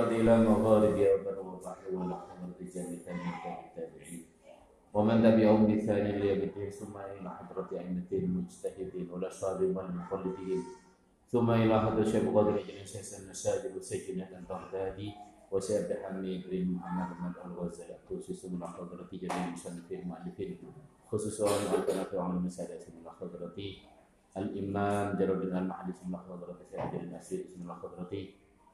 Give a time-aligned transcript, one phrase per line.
[0.00, 4.24] إلى مغارب يوم وبحر ولحم الرجال كان التابعين
[4.94, 10.62] ومن تبعهم بثاني ليوم الدين ثم إلى حضرة أئمة المجتهدين والأشهاد والمقلدين
[11.32, 15.12] ثم إلى حضرة شيخ قدر بن شيخ المساجد وسجنة البغدادي
[15.50, 20.58] وسيد حميد بن محمد بن الغزالي خصوصا إلى حضرة جميع المصنفين المؤلفين
[21.10, 23.58] خصوصا القناة عن المساجد إلى حضرة
[24.36, 28.12] الإمام جرى بن المحدث إلى حضرة سيد النسير إلى حضرة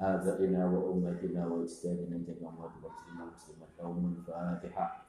[0.00, 5.06] آبائنا وأمتنا وأجدادنا جميعا ومسلمين ومسلمات يوم الفاتحة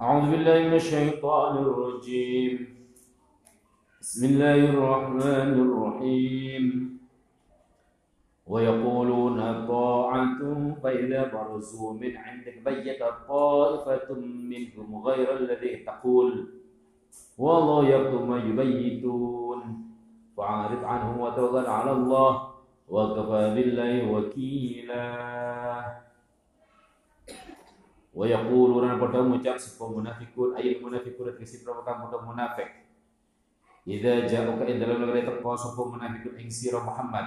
[0.00, 2.54] أعوذ بالله من الشيطان الرجيم.
[4.00, 6.87] بسم الله الرحمن الرحيم.
[8.48, 10.40] ويقولون طاعة
[10.82, 14.14] فإذا برزوا من عندك بيت طائفة
[14.52, 16.48] منهم غير الذي تقول
[17.38, 19.60] والله يكتب ما يبيتون.
[20.38, 22.32] فأعرض عنه وتوكل على الله
[22.88, 25.06] وكفى بالله وكيلا.
[28.14, 32.70] ويقول ورانا بطاو مجاب سفو منافقون أي المنافقون تكسي بروكا بطاو منافق.
[33.86, 37.26] إذا جاءوك إن دلالة غير تقوى سفو منافقون إنسير محمد.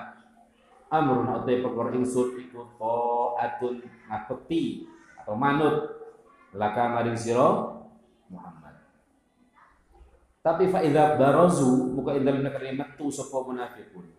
[0.91, 3.79] Amrun utai perkara ingsun iku taatun
[4.11, 4.85] ngaketi
[5.23, 5.97] atau manut.
[6.51, 7.79] Laka maring sira
[8.27, 8.75] Muhammad.
[10.43, 14.11] Tapi fa idza barazu muka ing dalem negeri metu sapa munafiqun.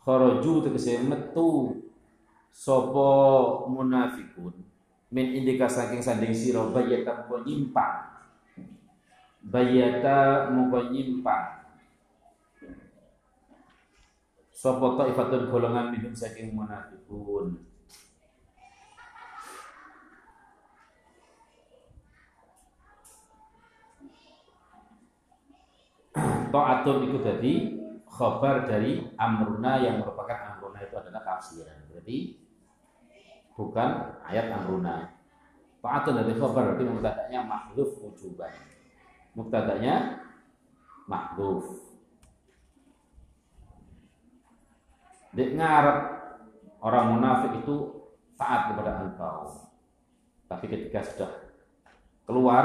[0.00, 1.76] Kharaju tegese metu
[2.48, 3.08] sapa
[3.68, 4.64] munafiqun.
[5.12, 7.96] Min indika saking sanding sira bayata muka nyimpang.
[9.44, 11.57] Bayata muka nyimpang
[14.58, 17.62] sapa taifatun golongan minum saking munafikun
[26.48, 27.52] Ta'atun itu tadi
[28.08, 31.92] khabar dari amruna yang merupakan amruna itu adalah tafsiran.
[31.92, 32.40] Berarti
[33.52, 35.12] bukan ayat amruna.
[35.84, 38.50] Ta'atun dari khabar berarti mubtada'nya mahdhuf wujuban.
[39.36, 40.24] Mubtada'nya
[41.04, 41.87] mahdhuf.
[45.36, 45.98] Dek ngarep
[46.80, 47.76] orang munafik itu
[48.38, 49.68] taat kepada engkau.
[50.48, 51.32] Tapi ketika sudah
[52.24, 52.64] keluar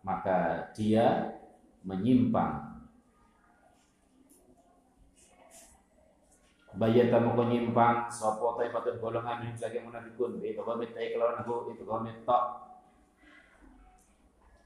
[0.00, 1.36] maka dia
[1.84, 2.72] menyimpang.
[6.72, 10.40] Bayata moko nyimpang sapa taifatun golongan yang saking munafikun?
[10.40, 12.44] Bi itu kami tai kelawan aku itu kami tok.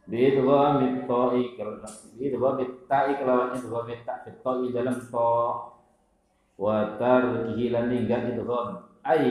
[0.06, 5.34] Bi itu kami tai kelawan itu kami tai kelawan itu kami tak tai dalam to
[6.56, 8.74] wa tarkihi lan ninggal itu kami
[9.04, 9.24] ai.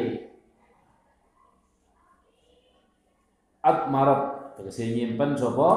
[3.65, 4.53] Atmarat.
[4.55, 5.69] Tegese nyimpen sapa?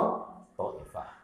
[0.55, 1.19] Taifah.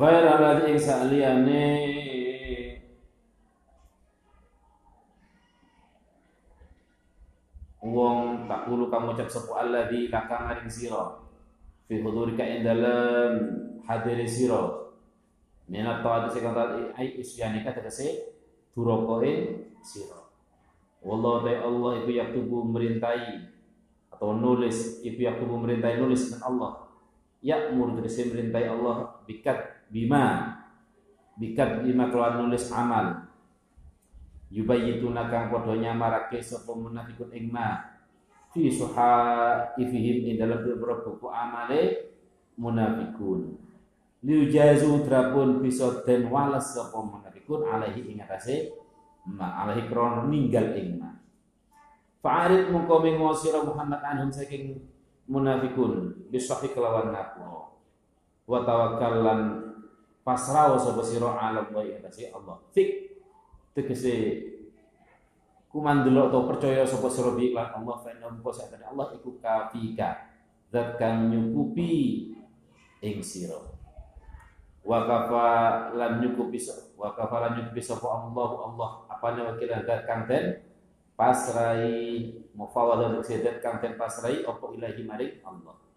[0.00, 0.24] Ghair
[0.60, 1.64] alladhi ing saliyane
[7.80, 11.16] wong tak perlu kamu ucap sepu alladhi laka maring sira.
[11.88, 13.32] Fi hudurika ing dalem
[13.88, 14.92] hadiri sira.
[15.64, 18.36] Minat taat sing taat ai isyanika tegese
[18.76, 20.20] durokoe sira.
[21.00, 23.48] Wallahu ta Allah itu yaktubu merintai
[24.12, 26.72] atau nulis itu yaktubu merintai nulis dengan Allah
[27.40, 30.56] yakmur tegese merintai Allah bikat bima.
[31.36, 33.26] Bikat bima keluar nulis amal.
[34.50, 37.82] Yubayyituna kang padha nyamarake sapa munafikun ing ma.
[38.50, 42.10] Fi suhaifihim ing dalam beberapa buku amale
[42.58, 43.58] munafikun.
[44.20, 48.74] Liujazu drapun bisa den walas sapa munafikun alaihi ing atase
[49.30, 51.10] ma alaihi krono ninggal ing ma.
[52.20, 54.76] Fa'arid mungko mengo sira Muhammad anhum saking
[55.30, 57.70] munafikun bisahi kelawan ngapura
[58.50, 59.69] wa tawakkalan
[60.30, 62.62] pasrah sapa sira ala Allah atase Allah.
[62.70, 63.10] Fik.
[63.74, 64.14] Tegese
[65.70, 70.30] kumandelok atau percaya sapa sira bi lan Allah fa inna Allah iku kafika.
[70.70, 72.30] Zat kang nyukupi
[73.02, 73.58] ing sira.
[74.86, 75.46] Wa kafa
[75.98, 76.62] lan nyukupi
[76.94, 78.90] wa kafa lan nyukupi sapa Allah Allah.
[79.10, 80.62] Apane wakil zat kang den
[81.18, 85.89] pasrai mufawadah zat kang den pasrai apa ilahi maring Allah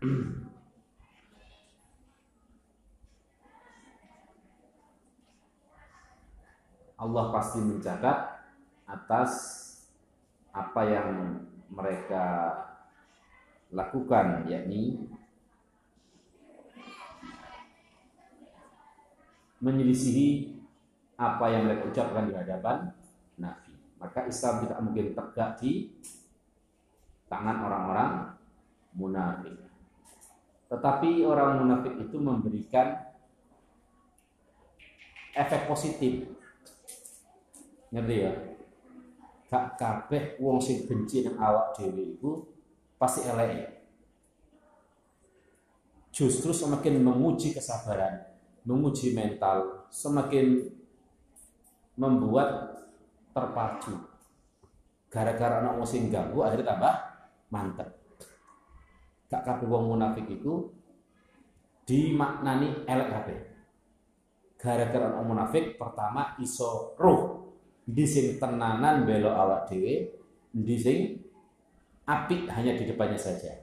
[7.00, 8.18] Allah pasti mencatat
[8.88, 9.32] atas
[10.56, 11.36] apa yang
[11.68, 12.56] mereka
[13.70, 15.06] lakukan yakni
[19.60, 20.56] menyelisihi
[21.20, 22.88] apa yang mereka ucapkan di hadapan
[23.36, 23.76] Nabi.
[24.00, 25.92] Maka Islam tidak mungkin tegak di
[27.28, 28.32] tangan orang-orang
[28.96, 29.69] munafik.
[30.70, 32.94] Tetapi orang munafik itu memberikan
[35.34, 36.30] efek positif.
[37.90, 38.32] Ngerti ya?
[39.50, 42.46] Gak kabeh wong sing benci nang awak dhewe iku
[42.94, 43.82] pasti elek.
[46.14, 48.30] Justru semakin menguji kesabaran,
[48.62, 50.70] menguji mental, semakin
[51.98, 52.78] membuat
[53.34, 53.98] terpacu.
[55.10, 56.94] Gara-gara anak wong sing ganggu akhirnya tambah
[57.50, 57.99] mantep
[59.30, 60.68] gak kabeh wong munafik itu
[61.86, 63.38] dimaknani elek kabeh.
[64.60, 67.48] Gara-gara orang munafik pertama iso roh
[67.86, 70.12] di sing tenanan belok awak dhewe,
[70.52, 70.98] di sing
[72.04, 73.54] apik hanya di depannya saja.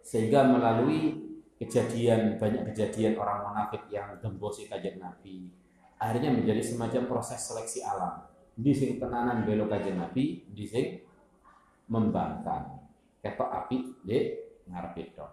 [0.00, 1.22] Sehingga melalui
[1.62, 5.46] kejadian banyak kejadian orang munafik yang gembosi kajian Nabi
[6.02, 8.26] akhirnya menjadi semacam proses seleksi alam
[8.58, 10.98] di sing tenanan belok kajian Nabi di sing
[11.86, 12.82] membangkang
[13.22, 15.26] ketok api dek ngarep itu.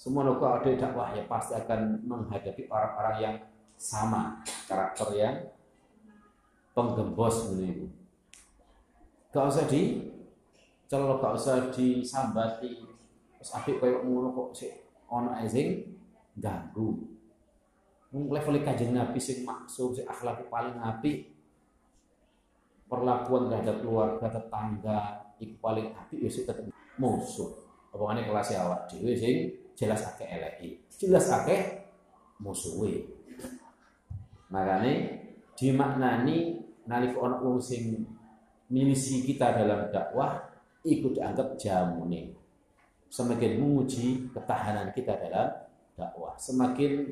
[0.00, 3.36] Semua kok ada dakwah ya pasti akan menghadapi orang-orang yang
[3.76, 5.36] sama karakter yang
[6.72, 7.84] penggembos ini.
[9.28, 10.08] Gak usah di
[10.88, 12.80] celok, gak usah disambati.
[13.36, 14.72] Terus apik koyo ngono kok sik
[15.12, 15.84] ono ezing
[16.40, 16.96] ganggu.
[18.10, 21.30] Wong level kajian Nabi sing maksum sing akhlak paling apik
[22.90, 25.00] perlakuan terhadap keluarga tetangga
[25.38, 26.56] itu paling apik ya tetap
[26.98, 27.59] musuh
[27.90, 29.36] Apa kelas awak dhewe sing
[29.74, 31.82] jelas akeh eleki, jelas akeh
[32.38, 33.02] musuhe.
[34.50, 34.92] Makane
[35.58, 38.06] dimaknani nalika ana sing
[38.70, 40.38] milisi kita dalam dakwah
[40.86, 42.38] ikut dianggap jamune.
[43.10, 45.50] Semakin menguji ketahanan kita dalam
[45.98, 47.10] dakwah, semakin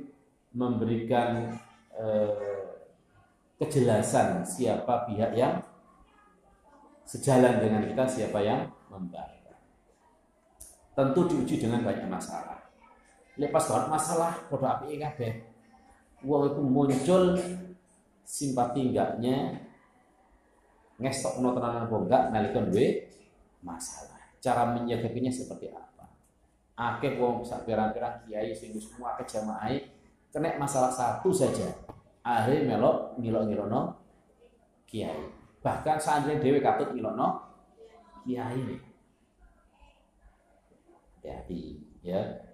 [0.54, 1.58] memberikan
[1.98, 2.70] eh,
[3.58, 5.58] kejelasan siapa pihak yang
[7.02, 9.37] sejalan dengan kita, siapa yang membantu
[10.98, 12.58] tentu diuji dengan banyak masalah.
[13.38, 15.46] Lepas banget masalah, podo api kabeh.
[16.26, 17.22] Wong itu muncul
[18.26, 19.62] simpati enggaknya
[20.98, 23.06] ngestok no tenanan apa enggak nalika duwe
[23.62, 24.18] masalah.
[24.42, 26.10] Cara menyikapinya seperti apa?
[26.74, 29.70] Akeh wong sak pirang-pirang kiai sing semua akeh jamaah
[30.34, 31.70] kena masalah satu saja.
[32.26, 33.94] Akhirnya melok ngilok-ngilono
[34.90, 35.30] kiai.
[35.62, 37.38] Bahkan santri dhewe katut ngilokno
[38.26, 38.87] kiai
[41.28, 42.48] hati-hati ya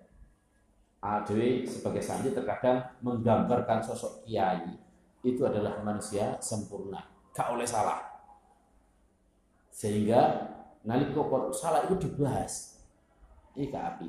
[1.04, 4.73] Adwi sebagai santri terkadang menggambarkan sosok kiai
[5.21, 7.04] itu adalah manusia sempurna,
[7.37, 8.00] gak oleh salah.
[9.69, 10.49] Sehingga
[10.81, 11.21] nalika
[11.52, 12.81] salah itu dibahas.
[13.52, 14.09] Ini gak api.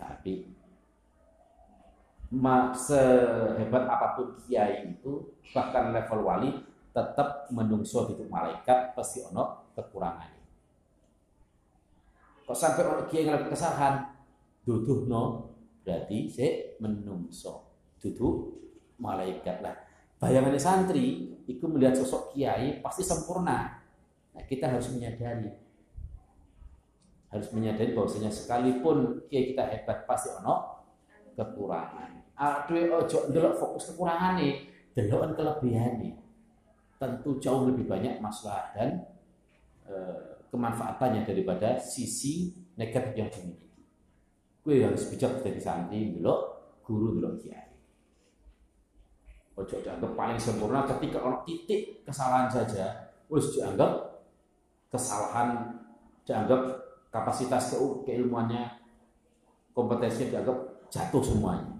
[0.00, 0.34] Gak api.
[2.32, 6.56] Ma, sehebat apa pun kiai itu bahkan level wali
[6.96, 10.37] tetap menungso itu malaikat pasti ono kekurangan
[12.48, 14.08] Kok sampai orang kiai ngelakuin kesalahan,
[14.64, 15.52] duduh no,
[15.84, 17.68] berarti saya menungso,
[18.00, 18.56] duduk
[18.96, 19.76] malaikat lah.
[20.16, 23.84] Bayangannya santri, itu melihat sosok kiai pasti sempurna.
[24.32, 25.68] Nah, kita harus menyadari
[27.28, 30.80] harus menyadari bahwasanya sekalipun kiai kita hebat pasti ono
[31.36, 32.32] kekurangan.
[32.38, 34.64] Aduh ojo ndelok fokus kekurangan nih,
[34.96, 36.14] delokan kelebihan nih.
[36.98, 39.06] Tentu jauh lebih banyak masalah dan
[39.86, 39.94] e,
[40.48, 43.82] kemanfaatannya daripada sisi negatif yang dimiliki.
[44.64, 46.34] Gue harus bijak dari santri dulu,
[46.84, 47.68] guru dulu kiai.
[49.58, 54.22] Ojo dianggap paling sempurna ketika orang titik kesalahan saja, wis dianggap
[54.86, 55.74] kesalahan,
[56.22, 56.78] dianggap
[57.10, 57.76] kapasitas ke
[58.06, 58.78] keilmuannya,
[59.74, 61.74] kompetensinya dianggap jatuh semuanya.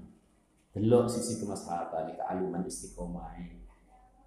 [0.75, 3.39] Delok sisi kemaslahatan, kealiman istiqomah,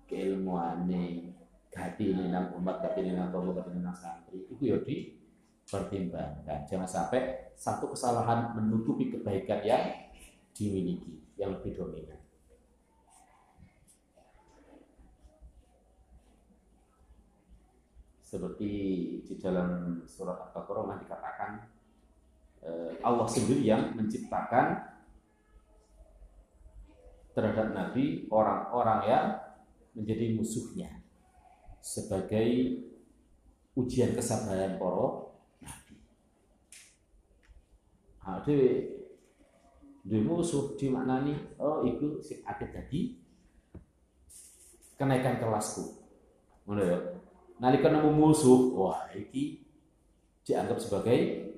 [0.08, 1.41] keilmuan, hati
[1.72, 4.44] ini nang umat, ini nang hati ini nang santri.
[4.52, 5.16] Itu ya di
[5.64, 6.68] pertimbangkan.
[6.68, 10.12] Jangan sampai satu kesalahan menutupi kebaikan yang
[10.52, 12.20] dimiliki, yang lebih dominan.
[18.20, 18.72] Seperti
[19.28, 21.52] di dalam surat Al-Baqarah dikatakan
[22.64, 24.88] eh, Allah sendiri yang menciptakan
[27.36, 29.26] terhadap Nabi orang-orang yang
[29.96, 31.01] menjadi musuhnya
[31.82, 32.80] sebagai
[33.76, 35.32] ujian kesabaran para
[38.22, 39.02] Nah, dhewe
[40.06, 43.18] duwe musuh nih oh itu si akeh tadi
[44.94, 46.06] kenaikan kelasku.
[46.70, 46.98] Ngono ya.
[47.58, 49.66] Nalika nemu musuh, wah iki
[50.46, 51.50] dianggap sebagai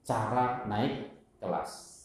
[0.00, 2.02] cara naik kelas.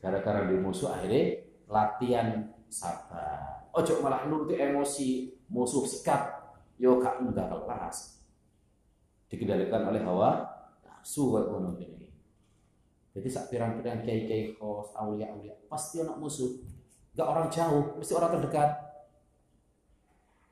[0.00, 3.68] Gara-gara di musuh akhirnya latihan sabar.
[3.76, 8.20] Ojo malah nuruti emosi musuh sikap yo gak mudah kelas.
[9.26, 10.44] Dikendalikan oleh hawa
[10.86, 12.06] nafsu ngono ini.
[13.16, 16.60] Jadi sak pirang-pirang kiai-kiai khos, aulia-aulia, pasti anak musuh.
[17.16, 18.70] Gak orang jauh, mesti orang terdekat.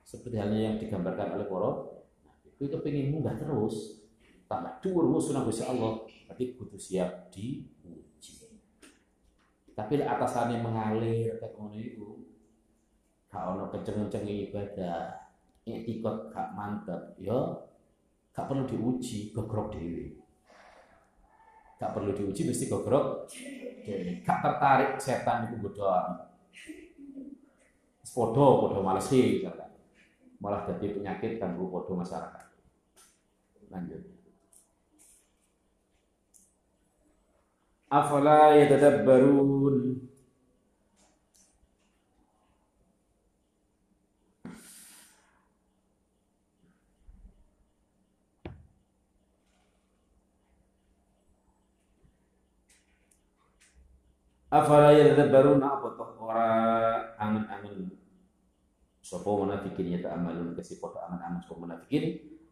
[0.01, 2.01] Seperti halnya yang digambarkan oleh Poro.
[2.25, 4.01] Nah, itu kepingin munggah terus.
[4.49, 8.33] Tambah dhuwur musuh nang Allah, berarti butuh siap diuji.
[9.77, 12.25] Tapi atasannya mengalir kayak ngono itu,
[13.35, 15.27] gak ono kenceng-kenceng ibadah,
[15.67, 17.35] etikot gak mantep, ya
[18.31, 20.15] gak perlu diuji, gogrok dewi
[21.75, 23.27] gak perlu diuji mesti gogrok
[24.23, 25.91] gak tertarik setan itu bodoh
[28.15, 29.43] podo podo males sih
[30.39, 32.45] malah jadi penyakit ganggu podo masyarakat.
[33.67, 34.03] Lanjut.
[37.91, 39.99] Afala yatadabbarun
[54.55, 56.47] Afala yadabbaruna apa toh ora
[57.19, 57.91] angen-angen
[59.03, 62.05] sapa munafikin ya ta'amalun kesi padha angen-angen sapa munafikin?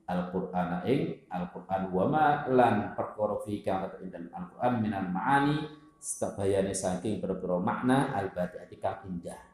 [0.03, 5.63] Al-Qur'an ing Al-Qur'an wa ma lan perkara fi kang Al-Qur'an minal ma'ani
[5.95, 9.52] setabayane saking berbeda makna al-badi'ati kang indah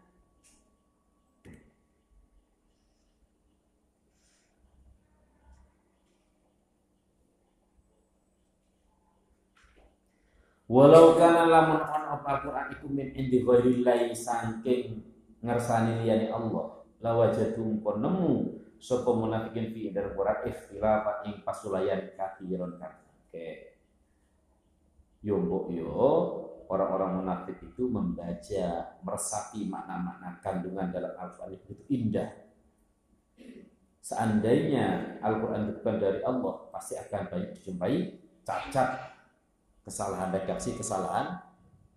[10.69, 15.01] Walau kana lamun on Al-Qur'an iku min indi ghairillahi saking
[15.41, 18.33] ngersani liyane Allah lawajadum pun nemu
[18.77, 23.73] sapa munafikin fi dar Qur'an ikhtilafat ing pasulayan kathiron kake
[25.25, 25.89] yo mbok yo
[26.69, 32.29] orang-orang munafik itu membaca meresapi makna-makna kandungan dalam Al-Qur'an itu indah.
[34.05, 37.97] Seandainya Al-Quran itu bukan dari Allah pasti akan banyak dijumpai
[38.45, 39.08] cacat
[39.89, 41.41] kesalahan redaksi, kesalahan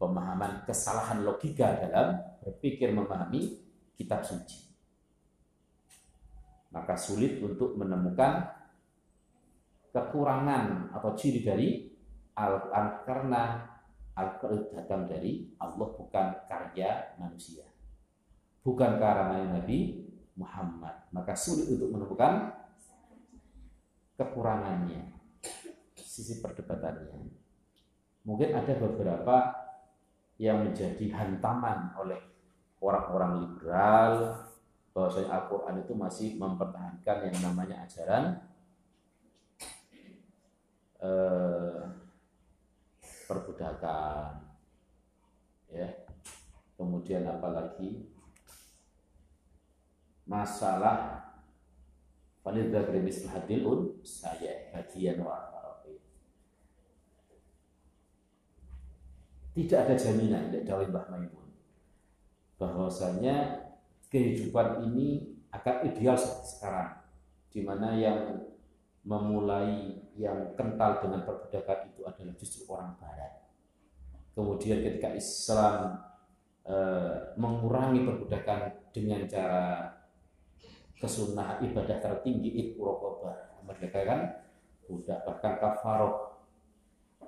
[0.00, 3.60] pemahaman, kesalahan logika dalam berpikir memahami
[3.92, 4.72] kitab suci.
[6.72, 8.48] Maka sulit untuk menemukan
[9.92, 11.68] kekurangan atau ciri dari
[12.32, 13.42] Al-Quran karena
[14.16, 17.68] Al-Quran datang dari Allah bukan karya manusia.
[18.64, 20.08] Bukan karangan Nabi
[20.40, 21.12] Muhammad.
[21.12, 22.56] Maka sulit untuk menemukan
[24.16, 25.12] kekurangannya.
[26.00, 27.41] Sisi perdebatannya.
[28.22, 29.36] Mungkin ada beberapa
[30.38, 32.18] yang menjadi hantaman oleh
[32.78, 34.14] orang-orang liberal
[34.92, 38.24] bahwasanya Al-Quran itu masih mempertahankan yang namanya ajaran.
[41.02, 41.82] Eh,
[43.26, 44.38] perbudakan
[45.72, 45.88] ya.
[46.78, 48.06] Kemudian apalagi?
[50.22, 51.22] Masalah
[52.42, 55.51] Falidah krimis hadil saya bagian wa
[59.52, 61.48] Tidak ada jaminan dari Dawai Mbah Maimun.
[62.56, 63.68] Bahwasanya
[64.08, 66.90] kehidupan ini akan ideal seperti sekarang.
[67.52, 68.48] Di mana yang
[69.04, 73.44] memulai yang kental dengan perbudakan itu adalah justru orang barat.
[74.32, 76.00] Kemudian ketika Islam
[76.64, 76.76] e,
[77.36, 78.60] mengurangi perbudakan
[78.94, 79.92] dengan cara
[80.96, 84.38] kesunahan ibadah tertinggi itu rokobah merdekakan
[84.86, 86.31] budak bahkan kafaroh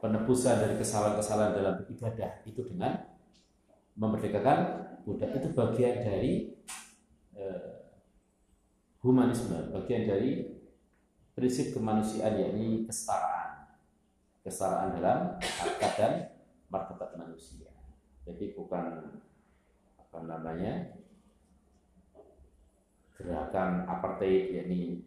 [0.04, 3.08] penebusan dari kesalahan-kesalahan dalam ibadah itu dengan
[3.96, 5.32] memerdekakan budak.
[5.32, 6.52] Itu bagian dari
[7.32, 7.44] e,
[9.00, 10.44] humanisme bagian dari
[11.32, 13.72] prinsip kemanusiaan yakni kesetaraan
[14.44, 16.12] kesetaraan dalam harkat dan
[16.68, 17.72] martabat manusia.
[18.28, 19.08] Jadi bukan
[19.96, 21.00] apa namanya
[23.16, 25.00] gerakan apartheid yakni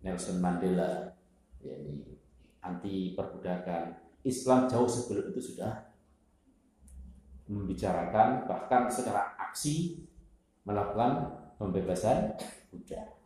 [0.00, 1.12] Nelson Mandela
[1.60, 2.16] yakni
[2.64, 5.86] anti perbudakan Islam jauh sebelum itu sudah
[7.46, 10.02] membicarakan bahkan secara aksi
[10.66, 11.30] melakukan
[11.62, 12.34] pembebasan
[12.74, 13.16] budak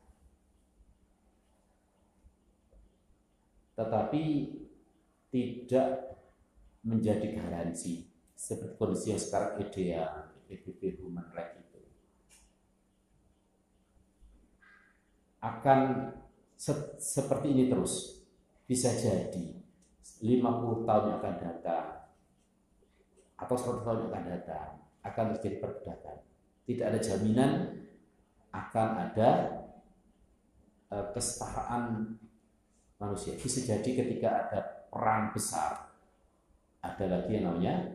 [3.80, 4.24] tetapi
[5.32, 6.20] tidak
[6.84, 8.04] menjadi garansi
[8.36, 10.12] seperti kondisi yang sekarang ideal
[10.48, 11.80] PBB Human Rights itu.
[15.40, 16.12] Akan
[16.60, 18.20] se seperti ini terus
[18.68, 19.56] bisa jadi
[20.18, 21.86] 50 tahun yang akan datang
[23.38, 24.68] atau 100 tahun yang akan datang
[25.00, 26.16] akan terjadi perbudakan
[26.66, 27.52] tidak ada jaminan
[28.50, 29.30] akan ada
[30.90, 32.14] uh, kesetaraan
[32.98, 33.34] manusia.
[33.38, 35.90] Bisa jadi ketika ada perang besar,
[36.82, 37.90] ada lagi yang namanya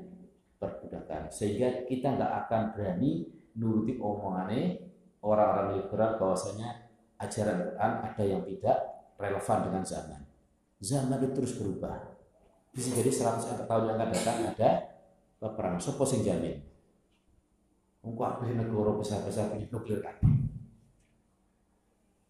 [0.59, 1.31] perbudakan.
[1.31, 4.83] Sehingga kita nggak akan berani nuruti omongannya
[5.23, 8.77] orang-orang liberal bahwasanya ajaran Quran ada yang tidak
[9.15, 10.21] relevan dengan zaman.
[10.83, 12.15] Zaman itu terus berubah.
[12.75, 14.69] Bisa jadi 100 tahun yang akan datang ada
[15.39, 15.79] peperangan.
[15.79, 16.59] Sopo sing jamin?
[18.05, 20.13] Engko akeh negara besar-besar punya nuklir kan.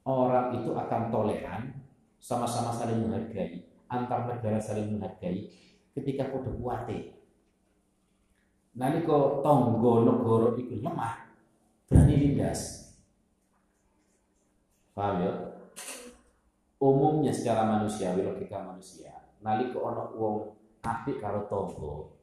[0.06, 1.82] Orang itu akan toleran
[2.22, 5.50] sama-sama saling menghargai, antar negara saling menghargai
[5.98, 7.18] ketika kuate.
[8.76, 11.32] Nanti kok tonggo negoro itu lemah,
[11.88, 12.92] berani lindas.
[14.94, 15.55] Paham ya?
[16.86, 19.10] Umumnya secara manusiawi, logika manusia,
[19.42, 20.36] nalika ono wong
[20.86, 22.14] apik karo tonggo,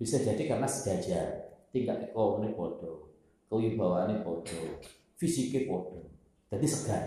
[0.00, 3.12] bisa jadi karena sejajar, tingkat ekonomi bodoh,
[3.52, 4.80] kewibawaannya bodoh,
[5.20, 6.08] fisiknya bodoh,
[6.48, 7.06] jadi segan.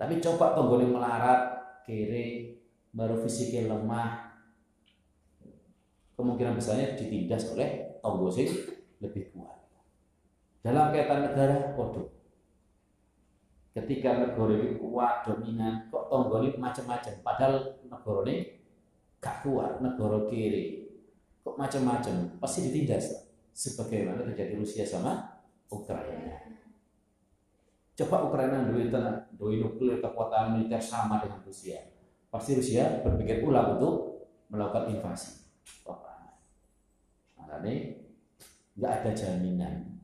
[0.00, 1.40] Tapi coba tonggone melarat,
[1.84, 2.56] kiri,
[2.96, 4.40] baru fisiknya lemah,
[6.16, 8.48] kemungkinan besarnya ditindas oleh tonggo sing
[9.04, 9.68] lebih kuat.
[10.64, 12.08] Dalam kaitan negara, waduh,
[13.76, 18.36] ketika negara ini kuat, dominan, kok tonggo ini macam-macam, padahal negara ini
[19.20, 20.88] gak kuat, negara kiri,
[21.44, 23.28] kok macam-macam, pasti ditindas.
[23.56, 25.40] Sebagaimana terjadi Rusia sama
[25.72, 26.36] Ukraina.
[27.96, 28.84] Coba Ukraina dua
[29.32, 31.80] dua nuklir kekuatan militer sama dengan Rusia.
[32.28, 35.48] Pasti Rusia berpikir ulang untuk melakukan invasi.
[37.40, 37.96] Nah, ini
[38.76, 39.95] nggak ada jaminan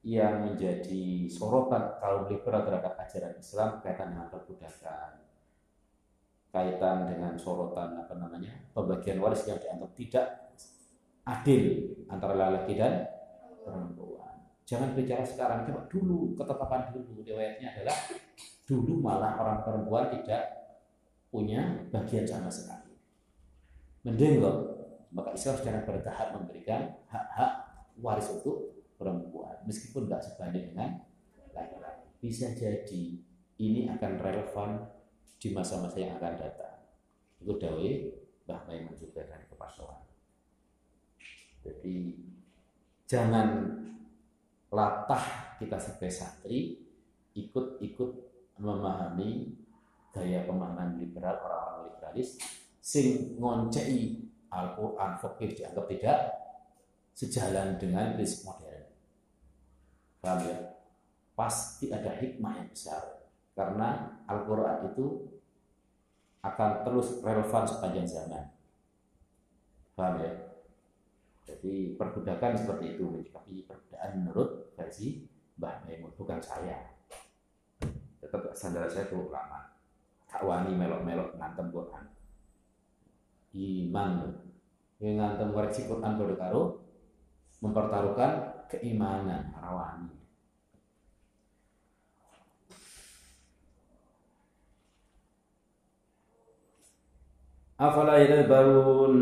[0.00, 5.12] yang menjadi sorotan kaum liberal terhadap ajaran Islam kaitan dengan perbudakan,
[6.48, 10.26] kaitan dengan sorotan apa namanya pembagian waris yang dianggap tidak
[11.28, 11.62] adil
[12.08, 13.04] antara laki dan
[13.60, 14.34] perempuan.
[14.64, 17.20] Jangan bicara sekarang, coba dulu ketetapan dulu.
[17.20, 17.96] Riwayatnya adalah
[18.64, 20.42] dulu malah orang perempuan tidak
[21.28, 22.94] punya bagian sama sekali.
[24.06, 24.56] Mending loh,
[25.12, 27.52] maka Islam secara bertahap memberikan hak-hak
[28.00, 31.00] waris untuk perempuan, meskipun nggak sebanding dengan
[31.56, 32.12] laki-laki.
[32.20, 33.16] Bisa jadi
[33.56, 34.84] ini akan relevan
[35.40, 36.76] di masa-masa yang akan datang.
[37.40, 37.90] Itu dawe
[38.44, 40.04] Mbah Maimun juga dari kepasuan.
[41.64, 41.96] Jadi
[43.08, 43.48] jangan
[44.68, 46.78] latah kita sebagai santri
[47.32, 48.10] ikut-ikut
[48.60, 49.56] memahami
[50.12, 52.36] gaya pemahaman liberal orang-orang liberalis
[52.82, 54.18] sing ngoncei
[54.50, 56.18] Al-Quran fakir dianggap tidak
[57.14, 58.69] sejalan dengan prinsip modern.
[60.20, 60.56] Paham ya?
[61.32, 63.24] Pasti ada hikmah yang besar
[63.56, 65.06] karena Al-Quran itu
[66.44, 68.44] akan terus relevan sepanjang zaman.
[69.96, 70.32] Paham ya?
[71.48, 75.26] Jadi perbudakan seperti itu, tapi perbudakan menurut versi
[75.60, 76.94] Mbah Maimun, bukan saya.
[78.20, 79.76] Tetap sandal saya itu ulama.
[80.30, 82.04] Tak wani melok-melok ngantem Quran.
[83.50, 84.40] Iman.
[85.02, 86.60] Yang ngantem koreksi Quran pada
[87.60, 90.14] mempertaruhkan keimanan rawani.
[97.80, 99.16] Afala yadabbarun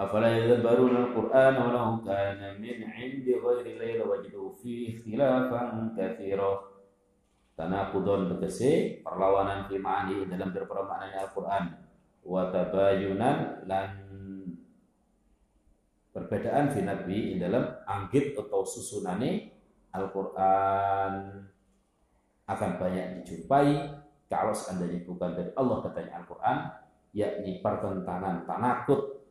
[0.00, 6.56] Afala yadabbarun al-Qur'an walau kana min 'indi ghairi layla wajdu fi khilafan kathira.
[7.52, 11.76] Tanakudun berkesi perlawanan fi ma'ani dalam berperamaknanya Al-Qur'an.
[12.24, 13.99] Wa tabayunan lan
[16.10, 19.50] perbedaan fi nabi dalam anggit atau susunane
[19.90, 21.46] Al-Qur'an.
[22.50, 23.94] Akan banyak dijumpai
[24.26, 26.58] kalau seandainya bukan dari Allah katanya Al-Quran
[27.14, 29.22] yakni pertentangan tanakut.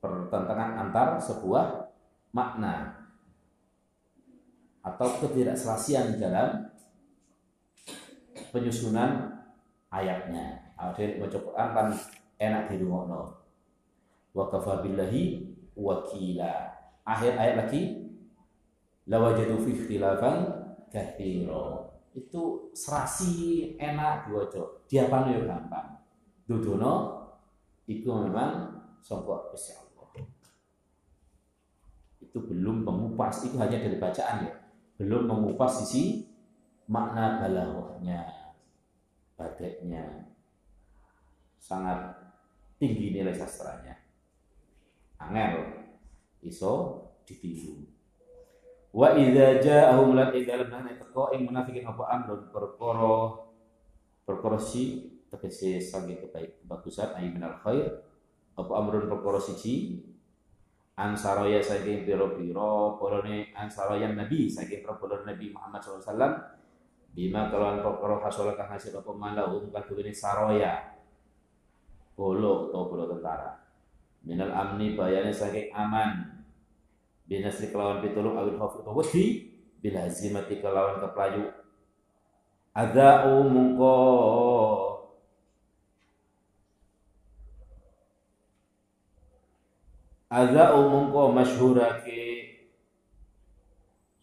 [0.00, 1.92] Pertentangan antar sebuah
[2.34, 3.06] makna.
[4.80, 6.72] Atau ketidakselasian dalam
[8.50, 9.30] penyusunan
[9.92, 10.74] ayatnya.
[10.80, 11.88] Ada baca Quran kan
[12.40, 13.28] enak di rumah
[14.32, 16.76] Wa kafa billahi wakila.
[17.08, 18.12] Akhir ayat lagi
[19.08, 20.36] lawajadu fi ikhtilafan
[20.92, 21.88] kathiro.
[22.12, 24.84] Itu serasi enak diwaca.
[24.84, 25.88] Diapano ya gampang.
[26.44, 26.94] Dudono
[27.86, 30.26] itu memang sangka Gusti Allah.
[32.20, 34.54] Itu belum mengupas, itu hanya dari bacaan ya.
[35.00, 36.26] Belum mengupas sisi
[36.90, 38.26] makna balaghahnya,
[39.38, 40.30] badeknya.
[41.58, 42.18] Sangat
[42.82, 43.99] tinggi nilai sastranya.
[45.20, 45.60] Angel.
[46.40, 46.72] Iso
[47.28, 47.84] ditiru.
[48.90, 52.48] Wa idza ja'ahum lan idza lam teko ing munafikin apa amrun?
[52.50, 53.14] Perkara
[54.26, 58.02] perkara si tegese sange kebaik kebagusan ayi minal khair.
[58.56, 60.02] Apa amrun perkara siji?
[61.00, 66.28] Ansaraya saking pira-pira polone ansaraya nabi saking perkara nabi Muhammad SAW
[67.14, 69.10] bima kalawan perkara hasol kang hasil apa?
[69.14, 70.98] Malahum kadune saraya
[72.18, 73.69] bolo atau bolo tentara
[74.24, 76.40] minal amni bayane saking aman.
[77.30, 78.98] Binasri kelawan pitulung awil khawf atau
[79.80, 81.46] bila azimati kelawan keplayu.
[82.74, 83.96] Adau mungko.
[90.30, 92.22] Adau mungko masyhurake.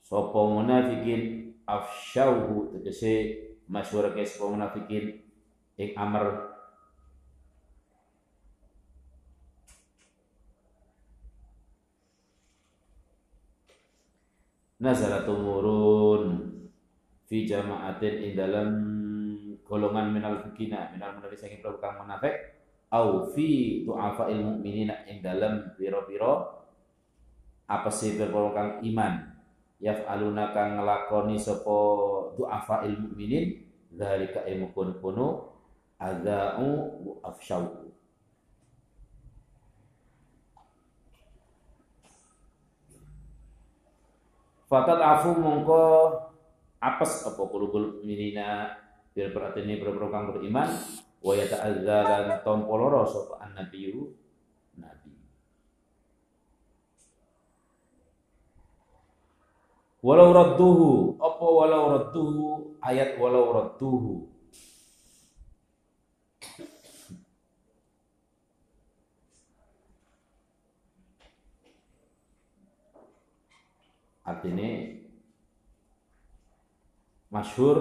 [0.03, 5.19] Sapa munafikin afsyauhu tegese masyhur ke sapa munafikin.
[5.75, 6.56] Ing amr
[14.77, 16.53] nazala tumurun
[17.25, 18.69] fi jama'atin ing dalam
[19.65, 22.33] golongan minal fikina minal munafik saking kang munafik
[22.93, 26.57] au fi du'afa'il mu'minina ing dalam piro-piro
[27.67, 29.35] apa sih piro kang iman.
[29.77, 31.77] Yaf'aluna kang ngelakoni sapa
[32.33, 33.61] du'afa ilmu mukminin
[33.93, 35.53] zalika ilmu kono
[36.01, 36.65] adza'u
[37.21, 37.87] afsyau
[44.67, 45.84] Fatat afu mongko
[46.84, 48.75] apes apa kulubul minina
[49.15, 50.69] bil ini kang beriman.
[51.17, 54.13] Wa yata'adzalan tompoloro sapa annabiyyu
[59.97, 64.30] Walau radduhu, apa walau radduhu, ayat walau radduhu.
[74.27, 74.67] Artinya
[77.31, 77.77] masyhur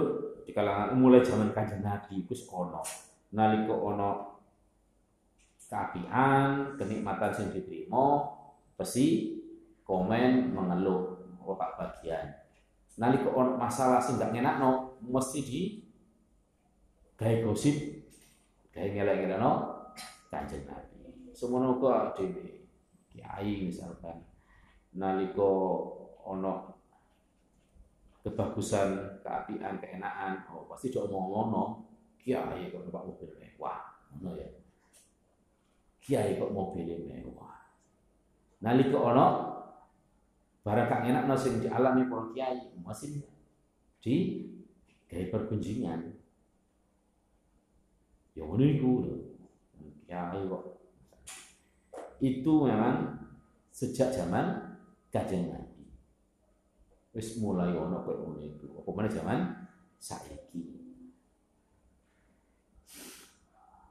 [0.47, 2.87] di kalangan mulai zaman kanjeng Nabi wis ono
[3.35, 4.39] nalika ono
[5.59, 8.31] keapian kenikmatan sing diterima
[8.79, 9.35] pasti
[9.83, 12.31] komen mengeluh otak bagian.
[13.03, 14.31] Nalika ono masalah sing gak
[14.63, 15.61] no mesti di
[17.17, 17.77] gawe gosip,
[18.71, 19.53] gawe ngelak-ngelakno
[20.31, 21.33] Kanjeng Nabi.
[21.33, 22.71] Semono kok dhewe
[23.11, 24.25] kiai misalkan
[24.97, 25.51] nalika
[26.27, 26.75] ono
[28.27, 31.65] kebagusan, keapian, keenaan, oh pasti do omong ngono.
[32.19, 34.51] Kiai kok numpak mobil mewah, ngono ya.
[36.03, 37.71] Kiai kok mobil mewah.
[38.67, 39.27] Nalika ono
[40.67, 43.23] barang kang enak nasi dialami para kiai masih
[44.03, 44.43] di
[45.07, 46.11] gaya perkunjingan
[48.35, 48.67] ya ngono
[50.11, 50.63] kiai kok
[52.19, 53.15] itu memang
[53.71, 54.75] sejak zaman
[55.15, 55.66] kajian Nabi
[57.17, 58.85] wis mulai ono koyo ngono iku.
[58.85, 59.39] Apa mana zaman
[59.97, 60.61] saiki?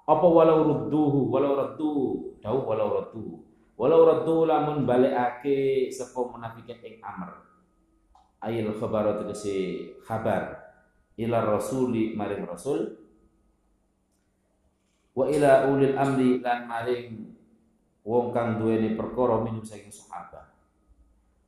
[0.06, 6.96] Apa walau rudduhu walau radduhu tahu walau radduhu Walau raddu lamun balekake sapa munafikin ing
[7.04, 7.44] amr.
[8.40, 10.64] Ayil khabar tegese khabar.
[11.20, 12.96] Ila rasuli maring rasul.
[15.12, 17.36] Wa ila ulil amri lan maring
[18.08, 20.55] wong kang duweni perkara minum saking sahabat.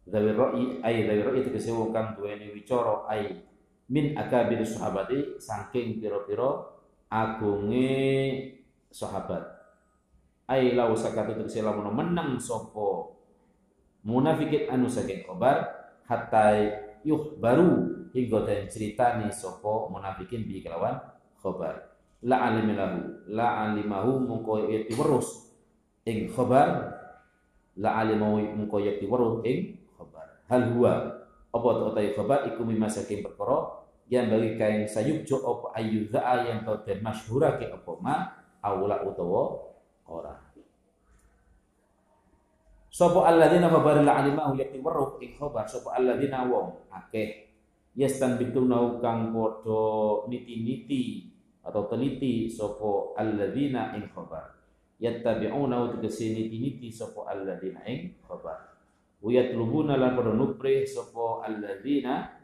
[0.07, 3.43] Zawi ra'i ay zawi ra'i tegese wong kang duweni wicara ay
[3.91, 6.63] min akabir sahabati saking pira-pira
[7.11, 8.39] agunge
[8.87, 9.43] sahabat.
[10.47, 13.19] Ai lau sakatu tegese lamun menang sopo
[14.07, 15.67] munafikin anu saking kobar
[16.07, 16.55] hatta
[17.03, 21.03] yuh baru hingga dan ceritani sopo munafikin bi kelawan
[21.43, 21.83] khobar.
[22.23, 25.51] La alimilahu la alimahu mungko yati werus
[26.07, 26.95] ing khobar
[27.75, 29.76] la alimahu mungko yati weruh ing
[30.47, 30.91] hal huwa
[31.51, 36.63] apa to utai khobar iku mimasakin perkara yang bagi kain sayuk jo apa ayyudha yang
[36.63, 38.15] kau dan masyhurake apa ma
[38.63, 39.67] awla utawa
[40.07, 40.47] ora.
[42.97, 47.45] Sapa alladzina khabar la alimahu yakti weruh ing khabar sapa alladzina wong akeh
[47.93, 51.29] yastanbituna kang padha niti-niti
[51.61, 54.49] atau teliti sapa alladzina ing khabar
[54.97, 58.66] yattabi'una tegese niti-niti sapa alladzina ing khabar
[59.17, 62.37] wa yatlubuna lan padha nuprih sapa alladzina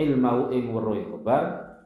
[0.00, 1.42] ilmau ing weruh khabar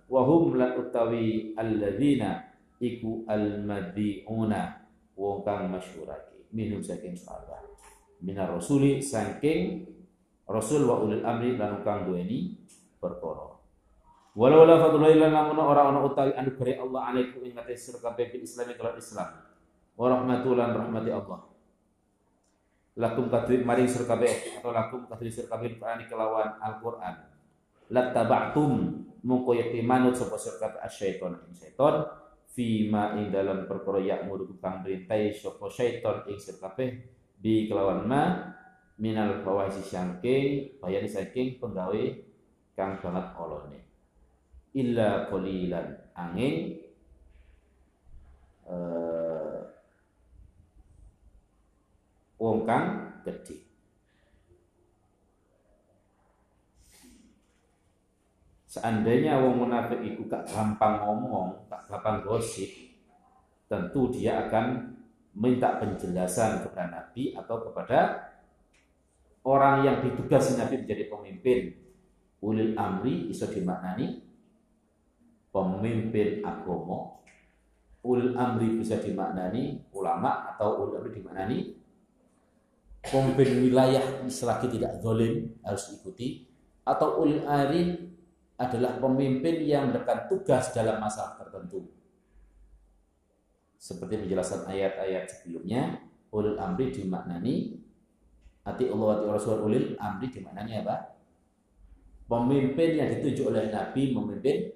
[0.06, 4.86] wa hum lan utawi alladzina iku almadiuna
[5.18, 7.66] wong kang masyhurake minum saking sahabat.
[8.22, 9.84] Minar rasuli saking
[10.46, 12.56] rasul wa ulil amri lan kang duweni
[13.02, 13.58] perkara.
[14.38, 18.38] Walau la fadlullah lan lamun ora ana utawi anugerah Allah alaikum ing ngates sira kabeh
[18.38, 19.28] Islam kalau Islam.
[19.98, 21.57] Wa rahmatulan rahmati Allah
[22.98, 25.78] lakum kadri maring sira kabeh atau lakum kadri sira kabeh
[26.10, 27.14] kelawan Al-Qur'an.
[27.88, 28.72] Lattaba'tum
[29.22, 32.04] mongko yakti manut sapa sira kabeh asyaiton ing syaiton.
[32.58, 36.90] Fima ing dalam perkara ya'muru kang perintai sapa syaiton ing sir kabeh
[37.38, 38.22] bi kelawan ma
[38.98, 42.02] minal fawahisi saking bayani saking penggawe
[42.74, 43.80] kang banget olone.
[44.74, 45.86] Illa qalilan
[46.18, 46.82] angin
[48.66, 49.17] uh,
[52.38, 53.68] wong kang gedhe
[58.68, 62.68] Seandainya wong munafik itu gak gampang ngomong, gak gampang gosip,
[63.64, 64.92] tentu dia akan
[65.32, 68.28] minta penjelasan kepada Nabi atau kepada
[69.48, 71.60] orang yang ditugasi Nabi menjadi pemimpin.
[72.44, 74.20] Ulil amri iso dimaknani
[75.48, 77.24] pemimpin agama.
[78.04, 81.58] Ulil amri bisa dimaknani ulama atau ulil amri dimaknani
[83.04, 86.48] pemimpin wilayah selagi tidak zalim harus ikuti
[86.82, 88.10] atau ulil amri
[88.58, 91.86] adalah pemimpin yang mendapatkan tugas dalam masa tertentu.
[93.78, 96.02] Seperti penjelasan ayat-ayat sebelumnya,
[96.34, 97.78] ulil amri dimaknani
[98.66, 100.96] ati Allah ati Rasul ulil amri dimaknani apa?
[102.28, 104.74] Pemimpin yang ditunjuk oleh Nabi memimpin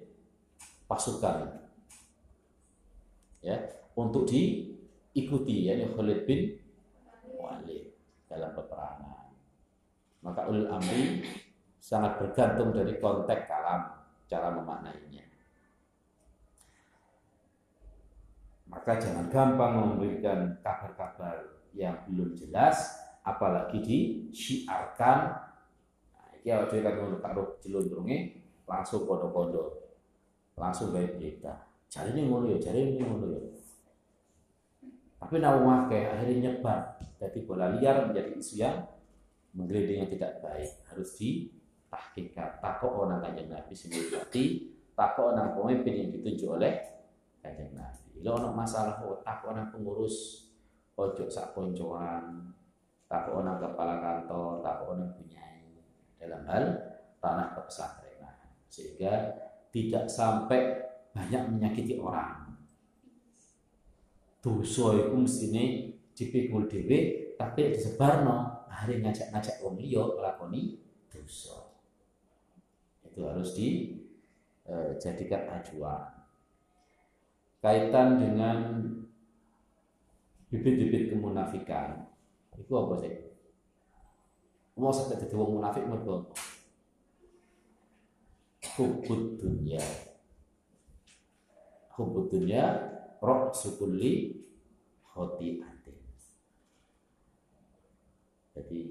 [0.87, 1.59] pasukan.
[3.43, 3.59] Ya,
[3.99, 6.62] untuk diikuti yakni Khalid bin
[8.33, 9.29] dalam peperangan.
[10.25, 11.21] Maka ulil amri
[11.77, 13.93] sangat bergantung dari konteks kalam
[14.25, 15.21] cara memaknainya.
[18.65, 25.17] Maka jangan gampang memberikan kabar-kabar yang belum jelas, apalagi disiarkan.
[26.09, 27.43] Nah, ini awak dhewe kan ngono karo
[28.65, 29.93] langsung kodo-kodo.
[30.57, 31.69] Langsung baik berita.
[32.09, 33.52] ini ngono ya, ini ngono ya.
[35.23, 36.99] Tapi nawa akhirnya nyebar.
[37.15, 38.83] Jadi bola liar menjadi isu yang
[39.55, 40.83] menggelinding yang tidak baik.
[40.91, 41.47] Harus di
[41.87, 44.19] tahqiqat takok orang kanjeng Nabi sendiri
[44.91, 46.73] takok orang pemimpin yang ditunjuk oleh
[47.39, 48.19] kanjeng Nabi.
[48.19, 50.49] Lo ono masalah kok takok orang pengurus
[50.99, 52.51] ojo sak koncoan
[53.07, 55.79] takok orang kepala kantor takok orang punyai
[56.19, 56.63] dalam hal
[57.23, 58.35] tanah kepesantrenan
[58.67, 59.13] sehingga
[59.71, 60.83] tidak sampai
[61.13, 62.42] banyak menyakiti orang
[64.43, 65.63] dosa itu mestine
[66.11, 71.73] dipikul dhewe tapi disebarno hari ngajak-ngajak wong liya nglakoni dosa
[73.13, 76.01] itu harus dijadikan eh, acuan.
[77.61, 78.57] Kaitan dengan
[80.49, 82.09] bibit-bibit kemunafikan,
[82.57, 83.13] itu apa sih?
[84.73, 86.33] Mau sampai jadi wong munafik mergo
[88.73, 89.85] hubud dunia.
[91.93, 92.92] Hubud dunia
[93.23, 94.35] roh sukuli
[95.15, 95.95] hoti ate.
[98.51, 98.81] Jadi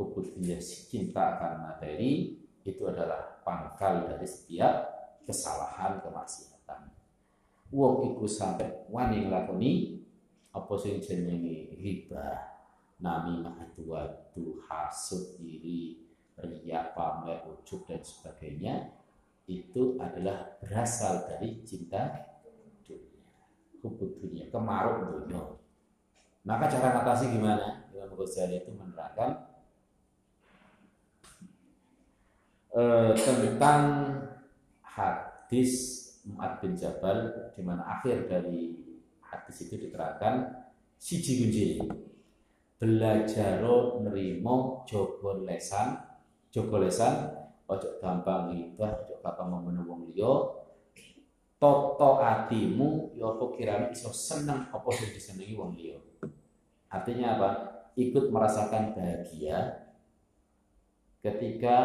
[0.00, 4.88] hubud dunia cinta akan materi itu adalah pangkal dari setiap
[5.28, 6.88] kesalahan kemaksiatan.
[7.68, 10.00] Wong iku sampai wani nglakoni
[10.56, 12.56] apa sing jenenge riba,
[13.04, 14.32] nami ma'adua,
[14.72, 16.00] hasud diri,
[16.40, 18.88] riya, pamer, ujub dan sebagainya
[19.44, 22.28] itu adalah berasal dari cinta
[23.82, 25.42] hubud dunia, kemaruk dunia.
[26.48, 27.88] Maka cara ngatasi gimana?
[27.92, 29.30] Imam Ghazali itu menerangkan
[32.72, 33.82] eh, tentang
[34.80, 35.72] hadis
[36.28, 38.76] Mu'ad bin Jabal di mana akhir dari
[39.24, 40.64] hadis itu diterangkan
[41.00, 41.64] siji kunci
[42.78, 43.64] belajar
[44.02, 45.98] nerimo jogo lesan
[46.52, 47.32] jogo lesan
[47.68, 49.50] ojo gampang ghibah ojo gampang
[49.84, 50.32] wong liya
[51.58, 55.98] toto atimu ya apa kirane iso seneng apa sing disenengi wong liya?
[56.88, 57.48] Artinya apa?
[57.98, 59.90] Ikut merasakan bahagia
[61.18, 61.76] ketika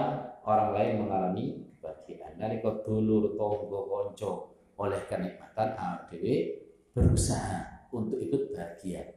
[0.46, 2.38] orang lain mengalami kebahagiaan.
[2.38, 4.32] Nalika dulur tangga kanca
[4.78, 6.36] oleh kenikmatan awake dhewe
[6.94, 9.10] berusaha untuk ikut bahagia.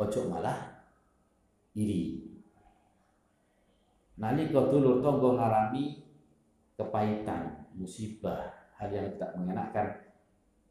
[0.00, 0.80] Ojo malah
[1.76, 2.24] iri.
[4.16, 6.08] Nalika dulur tangga ngalami
[6.80, 9.86] kepahitan musibah hal yang tidak mengenakan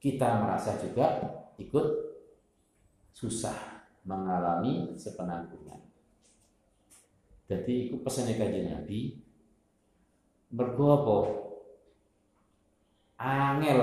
[0.02, 1.22] kita merasa juga
[1.62, 1.86] ikut
[3.14, 5.78] susah mengalami sepenanggungan.
[7.46, 9.22] Jadi itu pesannya kajian Nabi
[10.50, 10.90] mergo
[13.20, 13.82] angel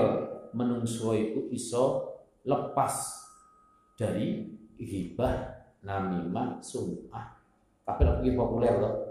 [0.51, 3.23] menungso itu iso lepas
[3.95, 4.43] dari
[4.75, 7.39] hibah namimah sum'ah.
[7.87, 9.07] Tapi lagi populer loh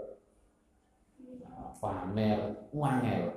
[1.77, 3.36] pamer wangel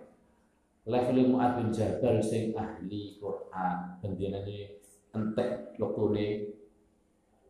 [0.88, 6.26] level Mu'ad bin Jabal sing ahli Quran ini entek ini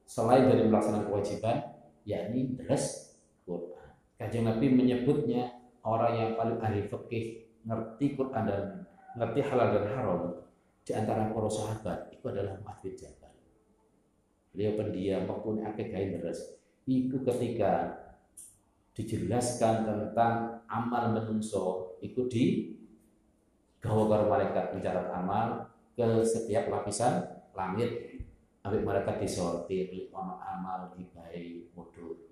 [0.09, 1.57] selain dari melaksanakan kewajiban
[2.03, 3.15] yakni deres
[3.47, 3.91] Quran.
[4.19, 5.55] Kajian Nabi menyebutnya
[5.87, 8.63] orang yang paling ahli fikih, ngerti Quran dan
[9.15, 10.21] ngerti halal dan haram
[10.83, 13.33] di antara para sahabat itu adalah Mu'adz bin Jabal.
[14.51, 16.59] Beliau pendiam waktu akeh gawe deres.
[16.91, 18.03] Itu ketika
[18.99, 22.45] dijelaskan tentang amal menungso itu di
[23.81, 25.67] gawa malaikat mencatat amal
[25.97, 27.25] ke setiap lapisan
[27.57, 28.21] langit
[28.61, 32.29] ambil mereka disortir ono amal ibai mudut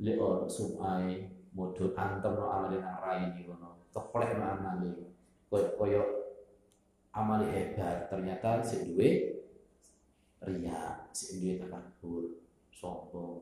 [0.00, 1.24] leo sumai
[1.56, 4.92] modul antem no amali nang raini ngono teplek no amali
[5.48, 6.02] koyo koyo
[7.14, 9.08] amali hebat ternyata si duwe
[10.44, 12.44] ria si duwe takabur
[12.74, 13.40] sombong.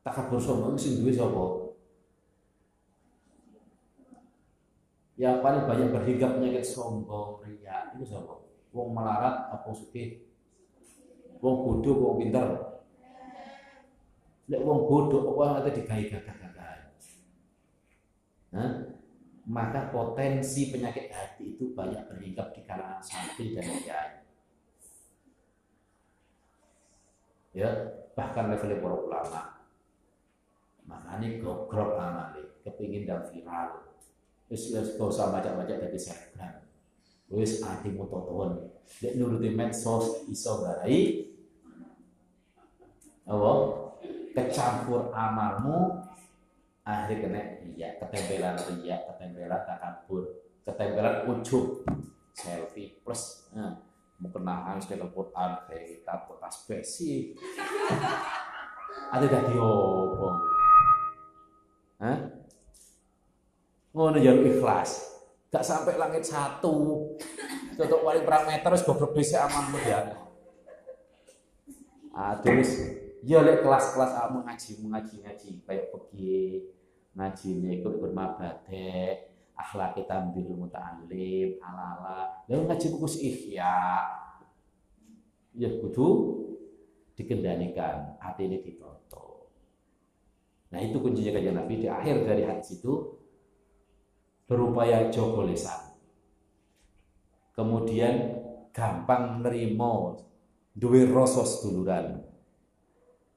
[0.00, 1.63] Takabur sombong si duwe sapa
[5.14, 8.34] yang paling banyak berhingga penyakit sombong ria itu siapa
[8.74, 10.26] wong melarat apa suki
[11.38, 12.74] wong bodoh wong pinter
[14.44, 16.80] Lek wong bodoh apa nanti digawe gagah-gagahan.
[18.52, 18.70] Nah,
[19.48, 24.20] maka potensi penyakit hati itu banyak berhinggap di kalangan santri dan kiai.
[27.56, 27.70] Ya,
[28.12, 29.42] bahkan level para ulama.
[30.84, 33.93] Makanya gogrok amali, kepingin dan viral.
[34.54, 36.62] Wis wis gak usah baca-baca dari selebgram.
[37.34, 38.70] Wis atimu toton.
[39.02, 41.26] Lek nuruti medsos iso garai
[43.26, 43.52] apa?
[44.34, 46.02] kecampur amalmu
[46.82, 50.22] akhirnya kena iya ketempelan ria ketempelan takabur
[50.66, 51.86] ketempelan ujub
[52.34, 53.78] selfie plus nah,
[54.18, 57.32] mau kena dalam Quran kita tas besi
[59.14, 60.28] ada dah diopo
[62.02, 62.43] Hah?
[63.94, 65.14] Ngono yang ikhlas.
[65.54, 67.06] Gak sampai langit satu.
[67.78, 70.18] Untuk wali perang meter goblok bisa aman ya.
[72.14, 72.74] Ah terus
[73.22, 76.70] ya lek kelas-kelas kamu ngaji mengaji ngaji kayak pergi
[77.14, 78.90] ngaji nih ikut ikut mabade
[79.54, 82.46] akhlak kita ambil muta'alim ala-ala.
[82.50, 84.06] Lalu ngaji buku ihya.
[85.54, 86.06] Ya kudu
[87.14, 89.46] dikendalikan hati ini ditoto
[90.74, 91.78] nah itu kuncinya kajian Nabi.
[91.78, 93.22] Di akhir dari hadis itu
[94.44, 95.94] berupaya jogo lesan
[97.54, 100.20] kemudian gampang nerimo
[100.74, 102.20] duwe rosos duluran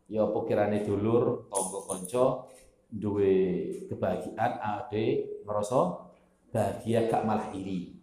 [0.08, 2.26] ya apa kirane dulur tangga kanca
[2.88, 3.36] duwe
[3.91, 6.08] kebahagiaan ade ngerasa
[6.52, 7.96] bahagia gak malah iri.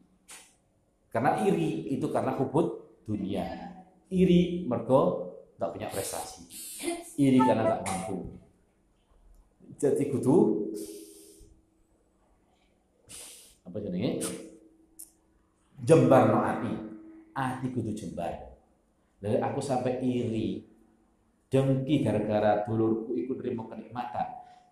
[1.09, 3.47] Karena iri itu karena hubut dunia.
[4.13, 6.45] Iri mergo tak punya prestasi.
[7.17, 8.37] Iri karena tak mampu.
[9.79, 10.69] Jadi kudu
[13.75, 14.23] apa jenenge?
[15.83, 16.71] Jembar no ati.
[17.75, 18.55] Kudu jembar.
[19.19, 20.63] Dari aku sampai iri.
[21.51, 24.27] Dengki gara-gara dulurku ikut terima kenikmatan.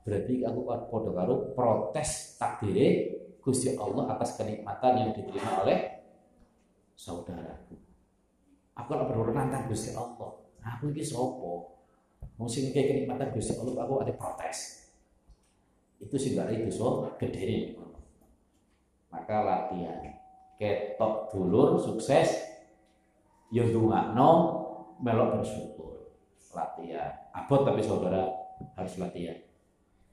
[0.07, 5.79] Berarti aku podo karo protes takdir Gusti Allah atas kenikmatan yang diterima oleh
[6.94, 7.75] saudaraku.
[8.79, 10.38] Aku lah berdoa nantang Gusti Allah.
[10.63, 11.75] Aku ini sopo
[12.46, 14.90] sing kayak kenikmatan Gusti Allah aku ada protes.
[16.03, 17.79] Itu sih gak itu so gede
[19.13, 20.17] maka latihan.
[20.56, 22.33] Ketok dulur sukses.
[23.52, 23.69] Yo
[24.17, 24.31] no
[25.04, 26.17] melok bersyukur.
[26.56, 27.13] Latihan.
[27.37, 28.33] Abot tapi saudara
[28.75, 29.37] harus latihan.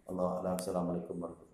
[0.10, 1.49] Allah Assalamualaikum warahmatullahi